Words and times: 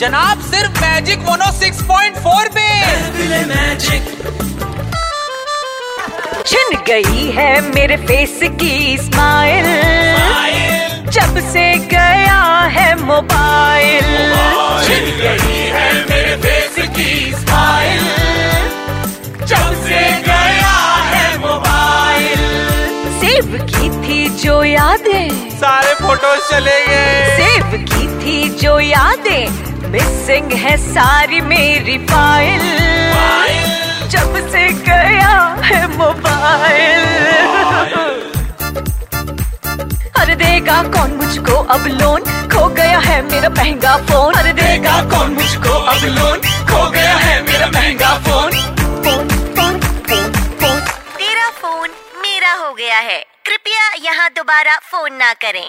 जनाब 0.00 0.40
सिर्फ़ 0.50 0.80
magic 0.80 1.18
mono 1.18 1.50
6.4 1.60 2.48
पे। 2.54 2.68
मैजिक 3.50 4.02
छिन 6.46 6.76
गई 6.86 7.30
है 7.36 7.50
मेरे 7.68 7.96
फेस 8.06 8.38
की 8.60 8.96
स्माइल 8.98 9.66
जब 11.10 11.38
से 11.52 11.64
गया 11.92 12.42
है 12.76 12.88
मोबाइल 13.02 14.10
छिन 14.86 15.06
गई 15.20 15.60
है 15.76 15.92
मेरे 16.10 16.36
फेस 16.42 16.74
की 16.96 17.10
स्माइल 17.40 18.04
जब 19.46 19.82
से 19.86 20.00
गया 20.28 20.76
है 21.12 21.26
मोबाइल 21.38 22.42
सेव 23.20 23.58
की 23.70 23.88
थी 24.02 24.28
जो 24.42 24.62
यादें। 24.64 25.50
सारे 25.60 25.94
फ़ोटोज़ 25.94 26.50
चले 26.50 26.80
गए। 26.86 27.36
सेव 27.36 27.78
की 27.92 28.06
थी 28.20 28.48
जो 28.58 28.78
यादें। 28.80 29.73
मिसिंग 29.94 30.52
है 30.60 30.76
सारी 30.76 31.40
मेरी 31.48 31.96
फ़ाइल 32.06 32.62
जब 34.14 34.32
से 34.52 34.62
गया 34.86 35.34
है 35.64 35.80
मोबाइल 35.90 37.04
अरे 40.22 40.34
देगा 40.42 40.82
कौन 40.96 41.14
मुझको 41.20 41.54
अब 41.74 41.86
लोन 42.00 42.24
खो 42.54 42.66
गया 42.80 42.98
है 43.06 43.20
मेरा 43.28 43.48
महँगा 43.58 43.96
फ़ोन 44.10 44.34
अरे 44.34 44.52
देगा 44.62 44.96
कौन 45.12 45.32
मुझको 45.34 45.78
अब 45.94 46.04
लोन 46.16 46.40
खो 46.72 46.82
गया 46.90 47.14
है 47.26 47.40
मेरा 47.42 47.68
महँगा 47.76 48.12
phone 48.26 48.50
phone 49.04 49.28
phone 49.54 49.80
phone 50.08 50.32
phone 50.60 50.80
तेरा 51.20 51.48
फ़ोन 51.62 51.88
मेरा 52.24 52.52
हो 52.64 52.72
गया 52.74 52.98
है। 53.10 53.18
कृपया 53.46 53.86
यहाँ 54.04 54.28
दोबारा 54.36 54.76
फ़ोन 54.90 55.14
ना 55.14 55.32
करें। 55.44 55.66